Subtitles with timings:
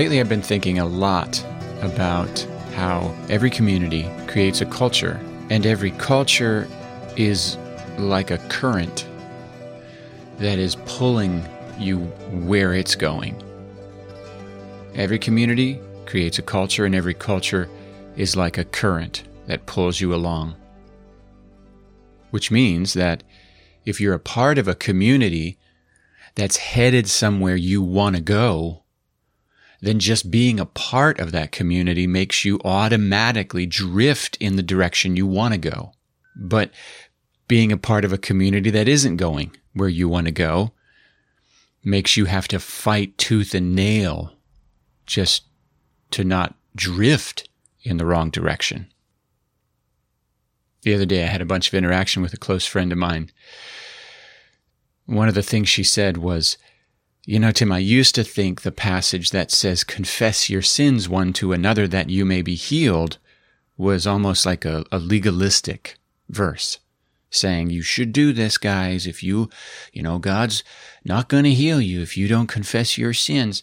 [0.00, 1.44] Lately, I've been thinking a lot
[1.82, 2.40] about
[2.74, 5.20] how every community creates a culture,
[5.50, 6.66] and every culture
[7.18, 7.58] is
[7.98, 9.06] like a current
[10.38, 11.46] that is pulling
[11.78, 11.98] you
[12.46, 13.42] where it's going.
[14.94, 17.68] Every community creates a culture, and every culture
[18.16, 20.56] is like a current that pulls you along.
[22.30, 23.22] Which means that
[23.84, 25.58] if you're a part of a community
[26.36, 28.79] that's headed somewhere you want to go,
[29.80, 35.16] then just being a part of that community makes you automatically drift in the direction
[35.16, 35.92] you want to go.
[36.36, 36.70] But
[37.48, 40.72] being a part of a community that isn't going where you want to go
[41.82, 44.34] makes you have to fight tooth and nail
[45.06, 45.44] just
[46.10, 47.48] to not drift
[47.82, 48.86] in the wrong direction.
[50.82, 53.30] The other day, I had a bunch of interaction with a close friend of mine.
[55.06, 56.56] One of the things she said was,
[57.26, 61.32] you know, Tim, I used to think the passage that says, confess your sins one
[61.34, 63.18] to another that you may be healed
[63.76, 65.96] was almost like a, a legalistic
[66.28, 66.78] verse
[67.30, 69.06] saying you should do this, guys.
[69.06, 69.48] If you,
[69.92, 70.64] you know, God's
[71.04, 73.62] not going to heal you if you don't confess your sins.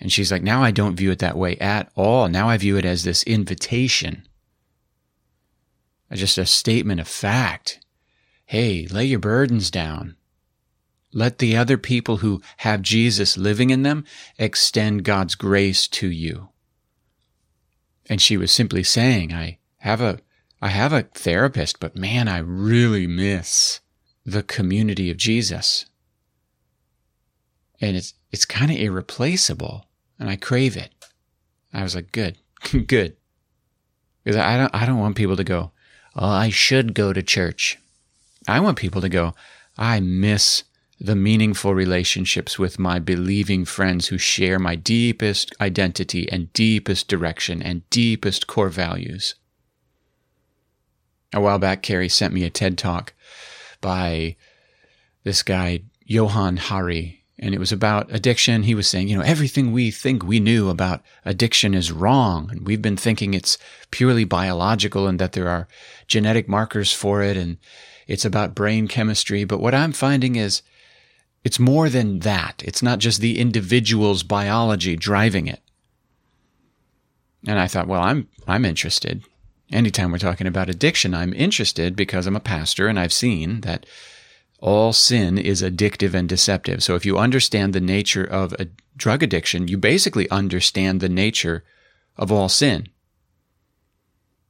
[0.00, 2.28] And she's like, now I don't view it that way at all.
[2.28, 4.26] Now I view it as this invitation,
[6.12, 7.80] just a statement of fact.
[8.46, 10.16] Hey, lay your burdens down.
[11.12, 14.04] Let the other people who have Jesus living in them
[14.38, 16.50] extend God's grace to you.
[18.08, 20.20] And she was simply saying, I have a,
[20.60, 23.80] I have a therapist, but man, I really miss
[24.24, 25.86] the community of Jesus.
[27.80, 29.86] And it's, it's kind of irreplaceable
[30.18, 30.92] and I crave it.
[31.72, 32.38] I was like, good,
[32.86, 33.16] good.
[34.24, 35.72] Because I don't, I don't want people to go,
[36.16, 37.78] oh, I should go to church.
[38.46, 39.34] I want people to go,
[39.76, 40.64] I miss
[41.00, 47.62] the meaningful relationships with my believing friends who share my deepest identity and deepest direction
[47.62, 49.36] and deepest core values.
[51.32, 53.12] A while back, Carrie sent me a TED talk
[53.80, 54.36] by
[55.22, 58.64] this guy, Johann Hari, and it was about addiction.
[58.64, 62.50] He was saying, you know, everything we think we knew about addiction is wrong.
[62.50, 63.58] And we've been thinking it's
[63.92, 65.68] purely biological and that there are
[66.08, 67.58] genetic markers for it and
[68.08, 69.44] it's about brain chemistry.
[69.44, 70.62] But what I'm finding is
[71.44, 72.62] it's more than that.
[72.64, 75.60] It's not just the individual's biology driving it.
[77.46, 79.24] And I thought, well, I'm I'm interested.
[79.70, 83.86] Anytime we're talking about addiction, I'm interested because I'm a pastor and I've seen that
[84.60, 86.82] all sin is addictive and deceptive.
[86.82, 91.64] So if you understand the nature of a drug addiction, you basically understand the nature
[92.16, 92.88] of all sin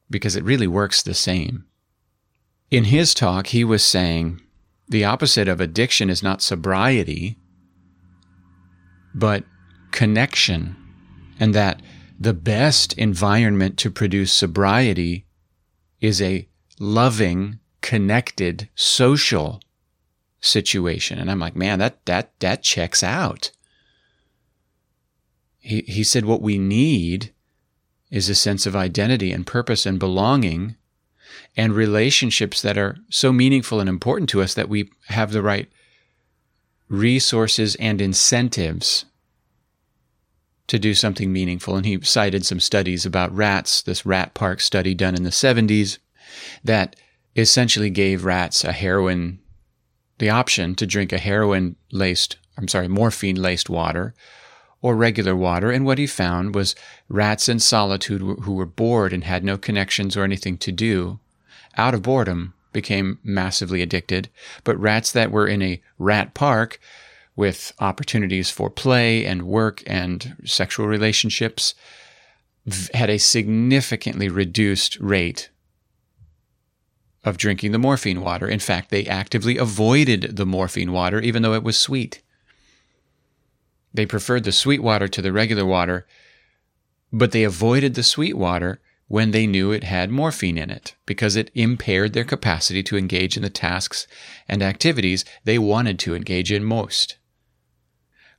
[0.09, 1.67] because it really works the same.
[2.71, 4.41] In his talk, he was saying
[4.89, 7.39] the opposite of addiction is not sobriety,
[9.15, 9.45] but
[9.91, 10.77] connection,
[11.39, 11.83] and that
[12.19, 15.27] the best environment to produce sobriety
[16.01, 19.61] is a loving, connected, social
[20.41, 21.19] situation.
[21.19, 23.51] And I'm like, man, that that that checks out.
[25.59, 27.33] He he said what we need
[28.11, 30.77] is a sense of identity and purpose and belonging
[31.57, 35.69] and relationships that are so meaningful and important to us that we have the right
[36.89, 39.05] resources and incentives
[40.69, 41.77] to do something meaningful.
[41.77, 45.99] And he cited some studies about rats, this rat park study done in the 70s
[46.63, 46.97] that
[47.37, 49.41] essentially gave rats a heroin,
[50.19, 54.15] the option to drink a heroin laced, I'm sorry, morphine laced water
[54.81, 55.71] or regular water.
[55.71, 56.75] And what he found was
[57.09, 61.19] rats in solitude who were bored and had no connections or anything to do
[61.77, 64.29] out of boredom became massively addicted,
[64.65, 66.79] but rats that were in a rat park
[67.35, 71.75] with opportunities for play and work and sexual relationships
[72.93, 75.49] had a significantly reduced rate
[77.25, 78.47] of drinking the morphine water.
[78.47, 82.23] In fact, they actively avoided the morphine water even though it was sweet.
[83.99, 86.07] They preferred the sweet water to the regular water,
[87.13, 91.35] but they avoided the sweet water when they knew it had morphine in it because
[91.35, 94.07] it impaired their capacity to engage in the tasks
[94.47, 97.17] and activities they wanted to engage in most.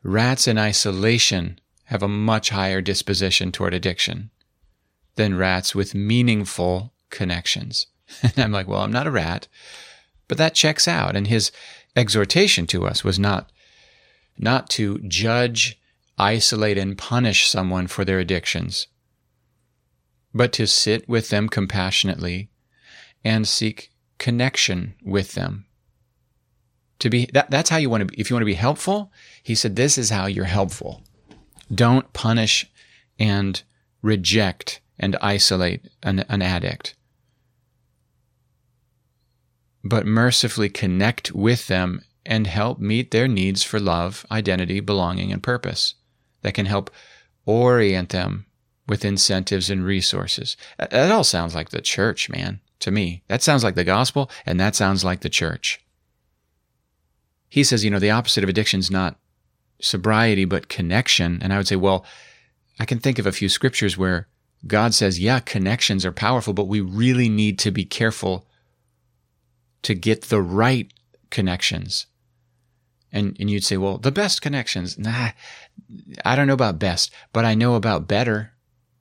[0.02, 4.30] Rats in isolation have a much higher disposition toward addiction
[5.16, 7.88] than rats with meaningful connections.
[8.24, 9.50] And I'm like, well, I'm not a rat,
[10.30, 11.18] but that checks out.
[11.18, 11.52] And his
[11.98, 13.52] exhortation to us was not,
[14.40, 15.80] not to judge,
[16.18, 18.88] isolate, and punish someone for their addictions
[20.34, 22.50] but to sit with them compassionately
[23.24, 25.66] and seek connection with them.
[27.00, 28.20] To be that, that's how you want to be.
[28.20, 31.04] If you want to be helpful, he said, this is how you're helpful.
[31.74, 32.70] Don't punish
[33.18, 33.62] and
[34.02, 36.96] reject and isolate an, an addict,
[39.84, 45.42] but mercifully connect with them and help meet their needs for love, identity, belonging, and
[45.42, 45.96] purpose
[46.44, 46.92] that can help
[47.46, 48.46] orient them
[48.88, 50.56] with incentives and resources.
[50.78, 53.24] That all sounds like the church, man, to me.
[53.28, 55.84] That sounds like the gospel, and that sounds like the church.
[57.50, 59.18] He says, you know, the opposite of addiction is not
[59.82, 61.40] sobriety, but connection.
[61.42, 62.06] And I would say, well,
[62.80, 64.28] I can think of a few scriptures where
[64.68, 68.46] God says, yeah, connections are powerful, but we really need to be careful
[69.82, 70.94] to get the right
[71.32, 72.06] connections.
[73.12, 74.98] And, and you'd say, well, the best connections.
[74.98, 75.32] Nah,
[76.24, 78.54] I don't know about best, but I know about better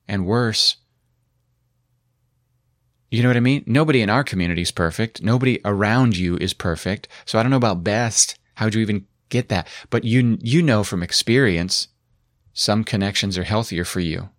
[0.06, 0.76] and worse.
[3.10, 3.64] You know what I mean?
[3.66, 5.22] Nobody in our community is perfect.
[5.22, 7.08] Nobody around you is perfect.
[7.24, 8.38] So I don't know about best.
[8.54, 9.68] How'd you even get that?
[9.90, 11.88] But you, you know from experience,
[12.52, 14.30] some connections are healthier for you.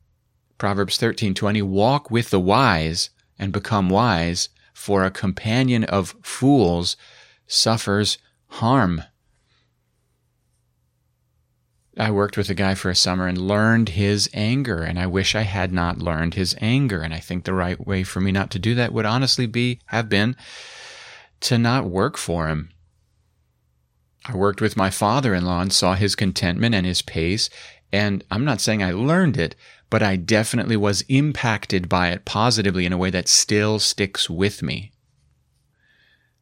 [0.57, 6.97] Proverbs 13:20 walk with the wise and become wise for a companion of fools
[7.47, 8.17] suffers
[8.47, 9.03] harm.
[11.99, 15.35] I worked with a guy for a summer and learned his anger, and I wish
[15.35, 17.01] I had not learned his anger.
[17.01, 19.81] And I think the right way for me not to do that would honestly be
[19.87, 20.37] have been
[21.41, 22.71] to not work for him.
[24.25, 27.49] I worked with my father in law and saw his contentment and his pace,
[27.91, 29.55] and I'm not saying I learned it,
[29.89, 34.61] but I definitely was impacted by it positively in a way that still sticks with
[34.61, 34.91] me.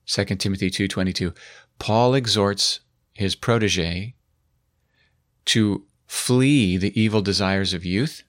[0.05, 1.33] 2 Timothy 2:22
[1.79, 2.81] Paul exhorts
[3.13, 4.13] his protege
[5.47, 8.23] to flee the evil desires of youth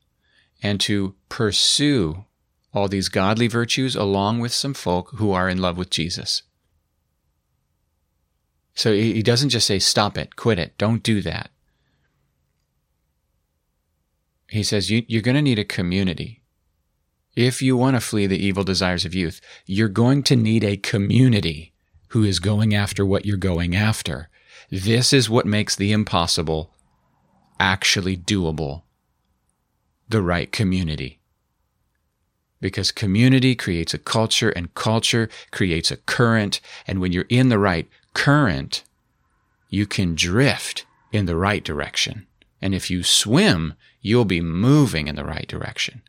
[0.62, 2.24] and to pursue
[2.74, 6.42] all these godly virtues along with some folk who are in love with Jesus.
[8.74, 11.50] So he doesn't just say, stop it, quit it, don't do that.
[14.48, 16.42] He says, you, are going to need a community.
[17.34, 20.76] If you want to flee the evil desires of youth, you're going to need a
[20.76, 21.72] community
[22.08, 24.28] who is going after what you're going after.
[24.70, 26.72] This is what makes the impossible
[27.60, 28.82] actually doable
[30.08, 31.18] the right community.
[32.60, 36.60] Because community creates a culture and culture creates a current.
[36.86, 38.82] And when you're in the right current,
[39.68, 42.26] you can drift in the right direction.
[42.60, 46.02] And if you swim, you'll be moving in the right direction.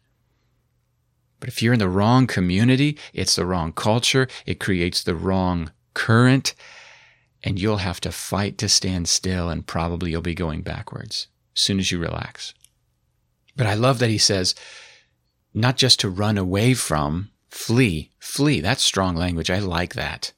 [1.40, 5.72] But if you're in the wrong community, it's the wrong culture, it creates the wrong
[5.94, 6.54] current,
[7.44, 11.28] and you'll have to fight to stand still, and probably you'll be going backwards
[11.60, 12.54] soon as you relax.
[13.56, 14.56] But I love that he says,
[15.54, 18.62] not just to run away from, flee, flee.
[18.62, 19.50] That's strong language.
[19.50, 20.34] I like that.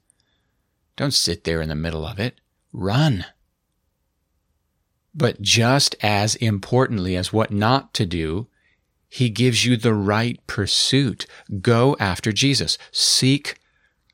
[0.95, 2.39] Don't sit there in the middle of it.
[2.73, 3.25] Run.
[5.13, 8.47] But just as importantly as what not to do,
[9.09, 11.25] he gives you the right pursuit.
[11.61, 12.77] Go after Jesus.
[12.91, 13.59] Seek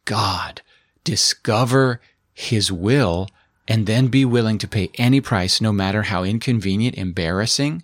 [0.06, 0.62] God.
[1.04, 2.02] Discover
[2.34, 3.28] his will
[3.68, 7.84] and then be willing to pay any price, no matter how inconvenient, embarrassing,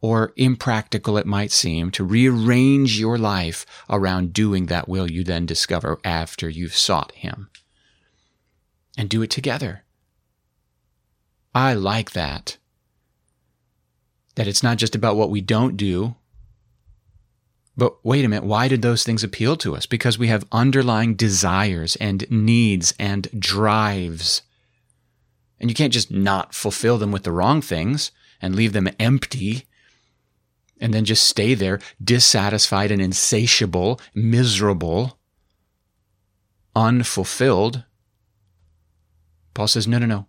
[0.00, 5.46] or impractical it might seem, to rearrange your life around doing that will you then
[5.46, 7.48] discover after you've sought Him.
[8.96, 9.84] And do it together.
[11.54, 12.56] I like that.
[14.34, 16.16] That it's not just about what we don't do,
[17.76, 19.86] but wait a minute, why did those things appeal to us?
[19.86, 24.42] Because we have underlying desires and needs and drives
[25.60, 29.66] and you can't just not fulfill them with the wrong things and leave them empty
[30.80, 35.18] and then just stay there dissatisfied and insatiable, miserable,
[36.74, 37.84] unfulfilled.
[39.54, 40.26] Paul says, no, no, no.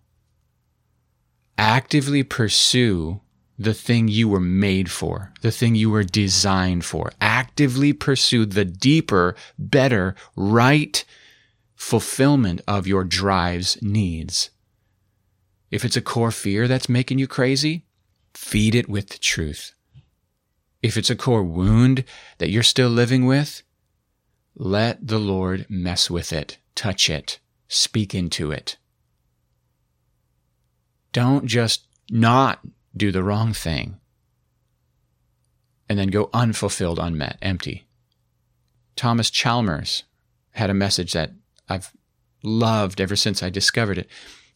[1.56, 3.20] Actively pursue
[3.58, 7.12] the thing you were made for, the thing you were designed for.
[7.20, 11.04] Actively pursue the deeper, better, right
[11.76, 14.50] fulfillment of your drives, needs.
[15.70, 17.84] If it's a core fear that's making you crazy,
[18.34, 19.72] feed it with the truth.
[20.82, 22.04] If it's a core wound
[22.38, 23.62] that you're still living with,
[24.56, 28.76] let the Lord mess with it, touch it, speak into it.
[31.12, 32.60] Don't just not
[32.96, 34.00] do the wrong thing
[35.88, 37.84] and then go unfulfilled, unmet, empty.
[38.94, 40.04] Thomas Chalmers
[40.52, 41.32] had a message that
[41.68, 41.92] I've
[42.44, 44.08] loved ever since I discovered it.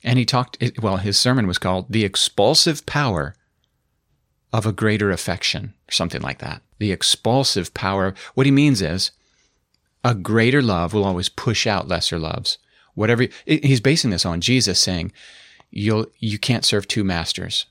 [0.04, 3.34] And he talked, well, his sermon was called The Expulsive Power
[4.52, 6.62] of a Greater Affection, or something like that.
[6.78, 8.14] The expulsive power.
[8.34, 9.10] What he means is
[10.04, 12.58] a greater love will always push out lesser loves.
[12.94, 15.10] Whatever he's basing this on Jesus saying,
[15.70, 17.66] you'll you can't serve two masters.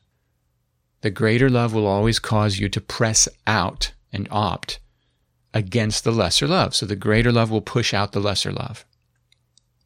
[1.01, 4.79] The greater love will always cause you to press out and opt
[5.53, 6.73] against the lesser love.
[6.73, 8.85] So the greater love will push out the lesser love.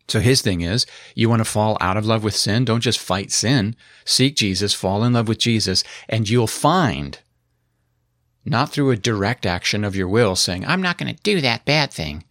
[0.08, 0.86] So his thing is,
[1.16, 2.64] you want to fall out of love with sin?
[2.64, 3.76] Don't just fight sin.
[4.06, 7.20] Seek Jesus, fall in love with Jesus, and you'll find,
[8.46, 11.66] not through a direct action of your will saying, I'm not going to do that
[11.66, 12.24] bad thing,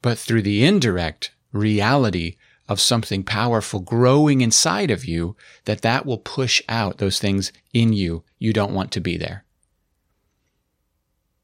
[0.00, 2.36] but through the indirect reality
[2.68, 7.92] of something powerful growing inside of you, that that will push out those things in
[7.92, 9.44] you you don't want to be there.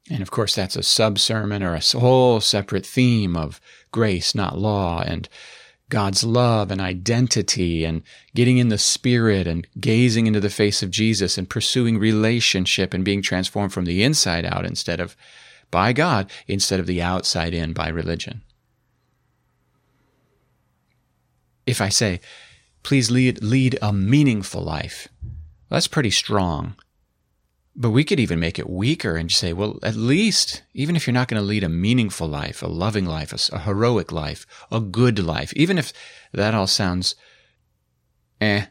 [0.09, 4.57] And of course, that's a sub sermon or a whole separate theme of grace, not
[4.57, 5.29] law, and
[5.89, 8.03] God's love and identity and
[8.35, 13.05] getting in the spirit and gazing into the face of Jesus and pursuing relationship and
[13.05, 15.17] being transformed from the inside out instead of
[15.71, 18.43] by God, instead of the outside in by religion.
[21.67, 22.21] If I say,
[22.83, 25.09] please lead, lead a meaningful life,
[25.69, 26.77] that's pretty strong.
[27.79, 31.13] But we could even make it weaker and say, well, at least, even if you're
[31.13, 34.81] not going to lead a meaningful life, a loving life, a, a, heroic life, a
[34.81, 35.93] good life, even if
[36.33, 37.15] that all sounds
[38.41, 38.67] eh,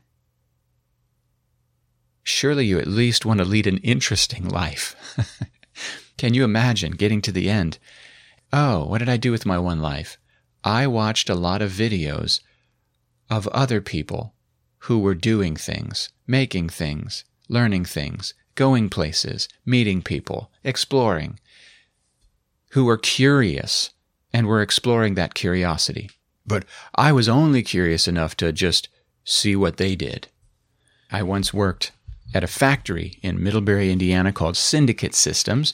[2.23, 4.95] surely you at least want to lead an interesting life.
[6.17, 7.77] Can you imagine getting to the end?
[8.51, 10.17] Oh, what did I do with my one life?
[10.63, 12.41] I watched a lot of videos
[13.29, 14.33] of other people
[14.79, 21.39] who were doing things, making things, learning things, going places, meeting people, exploring,
[22.71, 23.91] who were curious
[24.33, 26.09] and were exploring that curiosity.
[26.45, 28.89] But I was only curious enough to just
[29.23, 30.27] see what they did.
[31.11, 31.91] I once worked
[32.33, 35.73] at a factory in Middlebury, Indiana called Syndicate Systems,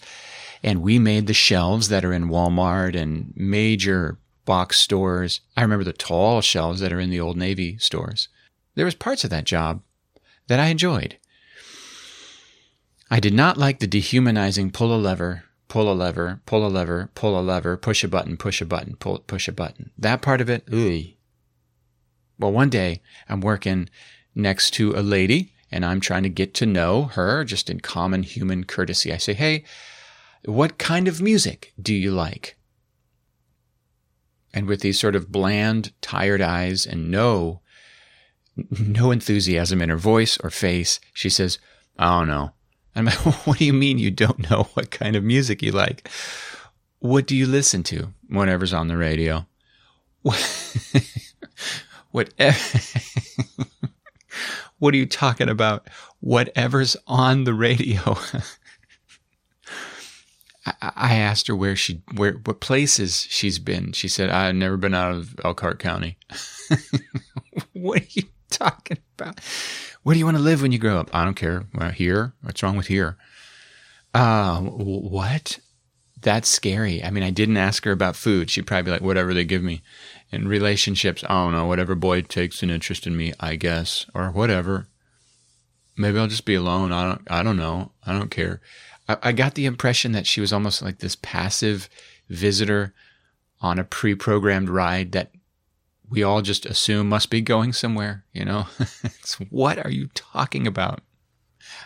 [0.64, 5.42] and we made the shelves that are in Walmart and major box stores.
[5.58, 8.28] I remember the tall shelves that are in the old Navy stores.
[8.76, 9.82] There was parts of that job
[10.48, 11.18] that I enjoyed.
[13.14, 17.10] I did not like the dehumanizing pull a lever, pull a lever, pull a lever,
[17.14, 19.92] pull a lever, push a button, push a button, pull, push a button.
[19.98, 20.64] That part of it.
[22.40, 23.90] Well, one day I'm working
[24.34, 28.24] next to a lady and I'm trying to get to know her just in common
[28.24, 29.12] human courtesy.
[29.12, 29.66] I say, Hey,
[30.46, 32.56] what kind of music do you like?
[34.54, 37.60] And with these sort of bland, tired eyes and no,
[38.56, 41.60] no enthusiasm in her voice or face, she says,
[42.00, 42.54] I don't know.
[42.96, 46.10] I'm like, what do you mean you don't know what kind of music you like?
[47.00, 48.14] What do you listen to?
[48.30, 49.46] Whatever's on the radio.
[52.12, 52.80] Whatever.
[54.80, 55.90] what are you talking about?
[56.20, 58.18] Whatever's on the radio.
[60.80, 63.94] I asked her where she, where, what places she's been.
[63.94, 66.18] She said, I've never been out of Elkhart County.
[67.74, 68.24] what are you
[68.58, 69.40] talking about?
[70.04, 71.10] Where do you want to live when you grow up?
[71.14, 71.66] I don't care.
[71.74, 72.34] Well, here.
[72.42, 73.18] What's wrong with here?
[74.14, 75.60] Uh, what?
[76.22, 77.04] That's scary.
[77.04, 78.50] I mean, I didn't ask her about food.
[78.50, 79.82] She'd probably be like, whatever they give me.
[80.32, 84.30] In relationships, I don't know, whatever boy takes an interest in me, I guess, or
[84.30, 84.88] whatever.
[85.98, 86.92] Maybe I'll just be alone.
[86.92, 87.92] I don't, I don't know.
[88.06, 88.62] I don't care.
[89.10, 91.90] I, I got the impression that she was almost like this passive
[92.30, 92.94] visitor
[93.60, 95.32] on a pre-programmed ride that
[96.12, 98.68] we all just assume must be going somewhere, you know?
[99.50, 101.00] what are you talking about?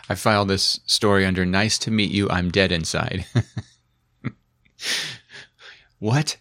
[0.08, 3.24] I filed this story under nice to meet you, I'm dead inside.
[6.00, 6.38] what?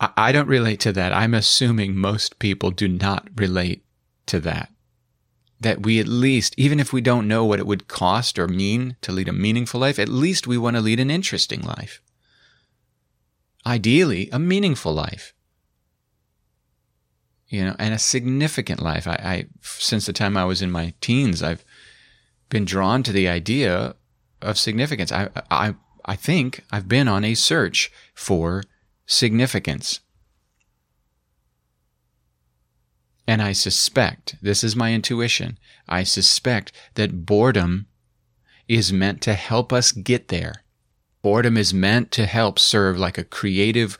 [0.00, 1.12] I, I don't relate to that.
[1.12, 3.84] I'm assuming most people do not relate
[4.26, 4.72] to that.
[5.60, 8.96] That we at least, even if we don't know what it would cost or mean
[9.02, 12.00] to lead a meaningful life, at least we want to lead an interesting life.
[13.66, 15.33] Ideally, a meaningful life
[17.54, 19.06] you know, and a significant life.
[19.06, 21.64] I, I, since the time I was in my teens, I've
[22.48, 23.94] been drawn to the idea
[24.42, 25.12] of significance.
[25.12, 28.64] I, I, I think I've been on a search for
[29.06, 30.00] significance.
[33.26, 35.58] And I suspect, this is my intuition,
[35.88, 37.86] I suspect that boredom
[38.66, 40.64] is meant to help us get there.
[41.22, 43.96] Boredom is meant to help serve like a creative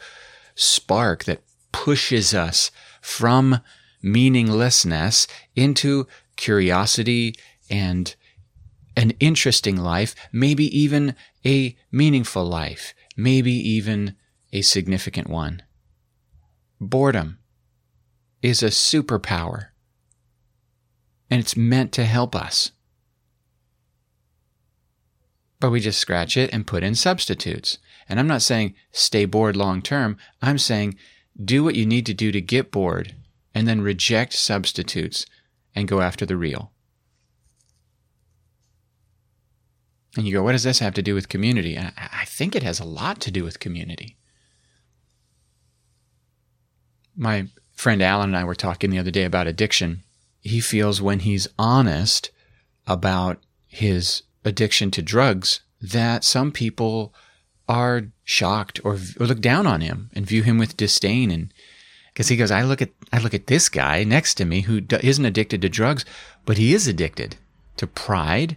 [0.57, 1.43] spark that
[1.73, 2.71] pushes us
[3.05, 3.61] from
[4.03, 6.07] meaninglessness into
[6.37, 7.35] curiosity
[7.69, 8.17] and
[8.97, 14.17] an interesting life, maybe even a meaningful life, maybe even
[14.55, 15.63] a significant one.
[16.81, 17.39] Boredom
[18.41, 19.67] is a superpower,
[21.29, 22.71] and it's meant to help us.
[25.61, 27.77] But we just scratch it and put in substitutes.
[28.09, 30.17] And I'm not saying stay bored long term.
[30.41, 30.97] I'm saying
[31.43, 33.15] do what you need to do to get bored,
[33.55, 35.27] and then reject substitutes
[35.75, 36.73] and go after the real.
[40.17, 41.75] And you go, what does this have to do with community?
[41.77, 44.17] And I think it has a lot to do with community.
[47.17, 50.05] My friend Alan and I were talking the other day about addiction.
[50.41, 52.31] He feels when he's honest
[52.87, 57.13] about his addiction to drugs that some people
[57.69, 61.53] are shocked or, or look down on him and view him with disdain and
[62.13, 64.83] because he goes I look at I look at this guy next to me who
[65.03, 66.05] isn't addicted to drugs
[66.45, 67.37] but he is addicted
[67.77, 68.57] to pride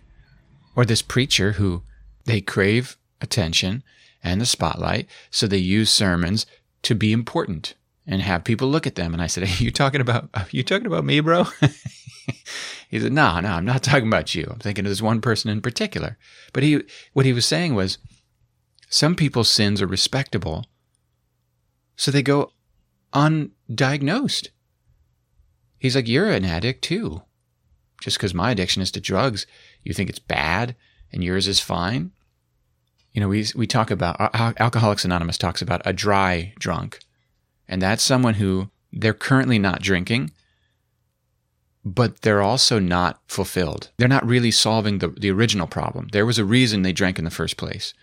[0.75, 1.83] or this preacher who
[2.25, 3.83] they crave attention
[4.23, 6.45] and the spotlight so they use sermons
[6.83, 7.73] to be important
[8.05, 9.13] and have people look at them.
[9.13, 11.45] And I said are you talking about are you talking about me bro?
[12.89, 14.47] He said no no I'm not talking about you.
[14.49, 16.17] I'm thinking of this one person in particular.
[16.53, 17.97] But he what he was saying was
[18.89, 20.65] some people's sins are respectable,
[21.95, 22.51] so they go
[23.13, 24.49] undiagnosed.
[25.77, 27.23] He's like, You're an addict too.
[28.01, 29.47] Just because my addiction is to drugs,
[29.83, 30.75] you think it's bad
[31.11, 32.11] and yours is fine?
[33.11, 34.17] You know, we, we talk about,
[34.59, 36.99] Alcoholics Anonymous talks about a dry drunk.
[37.67, 40.29] And that's someone who they're currently not drinking,
[41.83, 43.89] but they're also not fulfilled.
[43.97, 46.09] They're not really solving the, the original problem.
[46.11, 47.95] There was a reason they drank in the first place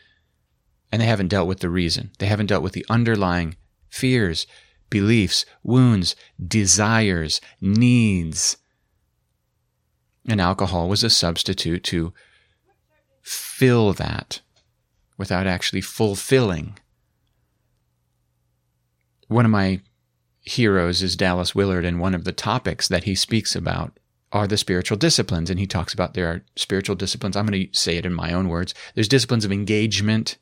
[0.95, 2.13] and they haven't dealt with the reason.
[2.21, 3.57] They haven't dealt with the underlying
[3.91, 4.47] fears,
[4.91, 8.59] beliefs, wounds, desires, needs.
[10.29, 12.15] And alcohol was a substitute to
[13.23, 14.41] fill that
[15.19, 16.79] without actually fulfilling.
[19.27, 19.81] One of my
[20.43, 23.99] heroes is Dallas Willard, and one of the topics that he speaks about
[24.31, 25.51] are the spiritual disciplines.
[25.51, 27.37] And he talks about there are spiritual disciplines.
[27.37, 28.75] I'm going to say it in my own words.
[28.95, 30.39] There's disciplines of engagement,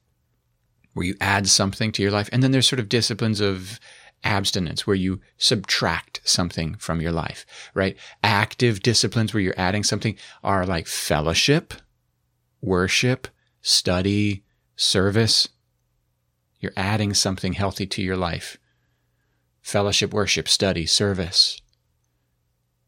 [0.94, 2.28] where you add something to your life.
[2.32, 3.80] And then there's sort of disciplines of
[4.24, 7.96] abstinence where you subtract something from your life, right?
[8.22, 11.74] Active disciplines where you're adding something are like fellowship,
[12.60, 13.28] worship,
[13.60, 14.44] study,
[14.76, 15.48] service.
[16.60, 18.58] You're adding something healthy to your life.
[19.60, 21.60] Fellowship, worship, study, service.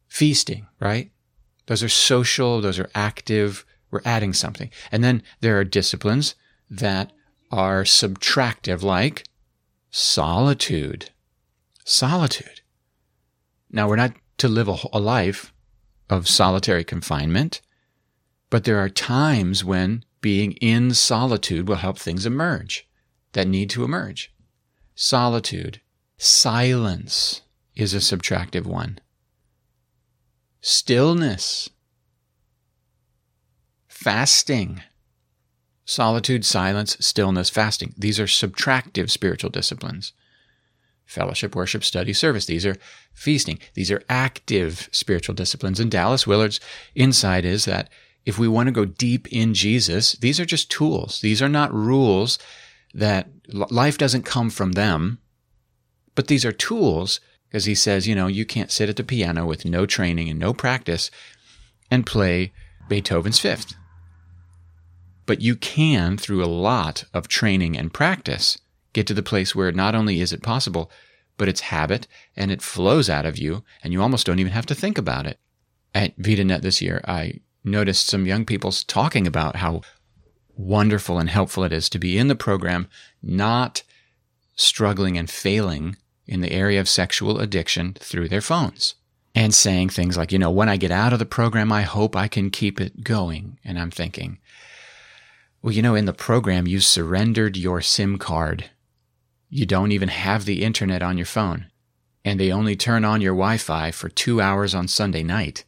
[0.07, 1.11] Feasting, right?
[1.67, 3.65] Those are social, those are active.
[3.91, 4.69] We're adding something.
[4.91, 6.35] And then there are disciplines
[6.69, 7.11] that
[7.51, 9.23] are subtractive, like
[9.91, 11.11] solitude.
[11.83, 12.61] Solitude.
[13.71, 15.53] Now, we're not to live a, a life
[16.09, 17.61] of solitary confinement,
[18.49, 22.87] but there are times when being in solitude will help things emerge
[23.33, 24.33] that need to emerge.
[24.95, 25.81] Solitude.
[26.17, 27.41] Silence
[27.75, 28.99] is a subtractive one.
[30.61, 31.69] Stillness.
[33.87, 34.81] Fasting
[35.85, 37.93] solitude, silence, stillness, fasting.
[37.97, 40.13] These are subtractive spiritual disciplines.
[41.05, 42.47] Fellowship, worship, study, service.
[42.47, 42.75] These are
[43.13, 43.59] feasting.
[43.75, 45.79] These are active spiritual disciplines.
[45.79, 46.59] And Dallas Willard's
[46.95, 47.89] insight is that
[48.25, 51.21] if we want to go deep in Jesus, these are just tools.
[51.21, 52.39] These are not rules
[52.95, 55.19] that life doesn't come from them,
[56.15, 59.45] but these are tools because he says, you know, you can't sit at the piano
[59.45, 61.11] with no training and no practice
[61.91, 62.51] and play
[62.89, 63.75] Beethoven's fifth.
[65.25, 68.59] But you can, through a lot of training and practice,
[68.93, 70.91] get to the place where not only is it possible,
[71.37, 74.65] but it's habit and it flows out of you, and you almost don't even have
[74.67, 75.39] to think about it.
[75.93, 79.81] At VitaNet this year, I noticed some young people talking about how
[80.55, 82.87] wonderful and helpful it is to be in the program,
[83.21, 83.83] not
[84.55, 88.95] struggling and failing in the area of sexual addiction through their phones.
[89.33, 92.15] And saying things like, you know, when I get out of the program, I hope
[92.15, 93.59] I can keep it going.
[93.65, 94.37] And I'm thinking,
[95.65, 98.69] well, you know, in the program, you surrendered your SIM card.
[99.49, 101.71] You don't even have the internet on your phone.
[102.23, 105.65] And they only turn on your Wi Fi for two hours on Sunday night.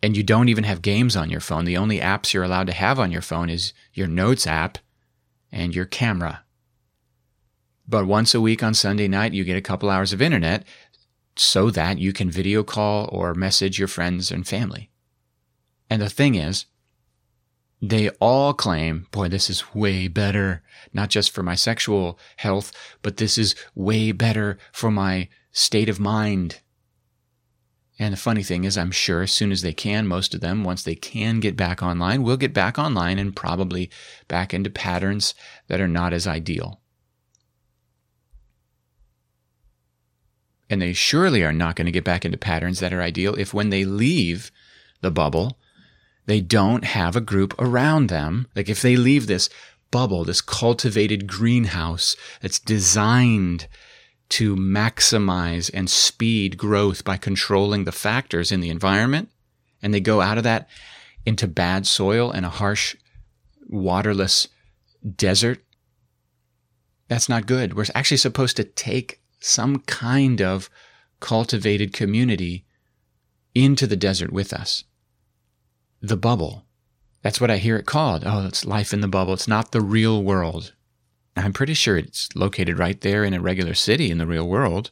[0.00, 1.64] And you don't even have games on your phone.
[1.64, 4.78] The only apps you're allowed to have on your phone is your Notes app
[5.50, 6.44] and your camera.
[7.88, 10.64] But once a week on Sunday night, you get a couple hours of internet
[11.34, 14.88] so that you can video call or message your friends and family.
[15.90, 16.66] And the thing is,
[17.80, 20.62] they all claim, boy, this is way better,
[20.92, 26.00] not just for my sexual health, but this is way better for my state of
[26.00, 26.60] mind.
[27.98, 30.64] And the funny thing is, I'm sure as soon as they can, most of them,
[30.64, 33.90] once they can get back online, will get back online and probably
[34.28, 35.34] back into patterns
[35.68, 36.80] that are not as ideal.
[40.68, 43.54] And they surely are not going to get back into patterns that are ideal if
[43.54, 44.50] when they leave
[45.00, 45.58] the bubble,
[46.26, 48.46] they don't have a group around them.
[48.54, 49.48] Like if they leave this
[49.90, 53.68] bubble, this cultivated greenhouse that's designed
[54.28, 59.30] to maximize and speed growth by controlling the factors in the environment,
[59.80, 60.68] and they go out of that
[61.24, 62.96] into bad soil and a harsh
[63.68, 64.48] waterless
[65.16, 65.62] desert.
[67.08, 67.74] That's not good.
[67.74, 70.68] We're actually supposed to take some kind of
[71.20, 72.64] cultivated community
[73.54, 74.84] into the desert with us.
[76.00, 76.64] The bubble.
[77.22, 78.22] That's what I hear it called.
[78.24, 79.32] Oh, it's life in the bubble.
[79.32, 80.72] It's not the real world.
[81.36, 84.90] I'm pretty sure it's located right there in a regular city in the real world.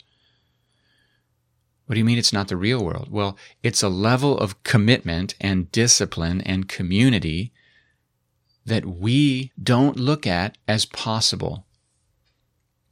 [1.87, 3.09] What do you mean it's not the real world?
[3.11, 7.53] Well, it's a level of commitment and discipline and community
[8.65, 11.67] that we don't look at as possible.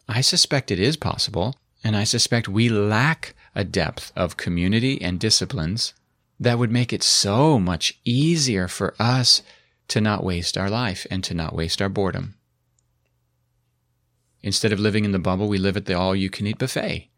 [0.08, 5.18] I suspect it is possible, and I suspect we lack a depth of community and
[5.18, 5.94] disciplines
[6.42, 9.42] that would make it so much easier for us
[9.86, 12.34] to not waste our life and to not waste our boredom.
[14.42, 17.08] Instead of living in the bubble, we live at the all you can eat buffet,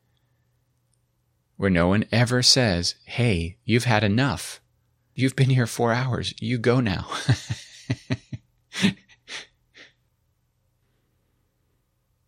[1.57, 4.61] where no one ever says, Hey, you've had enough.
[5.15, 6.35] You've been here four hours.
[6.39, 7.07] You go now.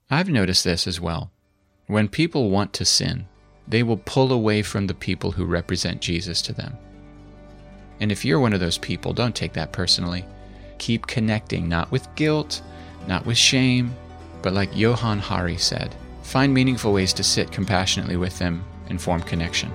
[0.09, 1.31] I've noticed this as well.
[1.89, 3.27] When people want to sin,
[3.69, 6.79] they will pull away from the people who represent Jesus to them.
[8.01, 10.25] And if you're one of those people, don't take that personally.
[10.79, 12.63] Keep connecting, not with guilt,
[13.07, 13.95] not with shame,
[14.43, 19.23] but like Johann Hari said, find meaningful ways to sit compassionately with them and form
[19.23, 19.73] connection.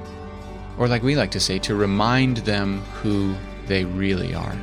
[0.78, 3.36] Or, like we like to say, to remind them who
[3.68, 4.56] they really are,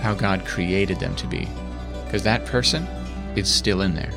[0.00, 1.48] how God created them to be.
[2.04, 2.84] Because that person
[3.36, 4.12] is still in there.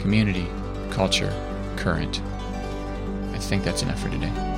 [0.00, 0.46] Community,
[0.90, 1.32] culture,
[1.76, 2.20] current.
[3.32, 4.55] I think that's enough for today.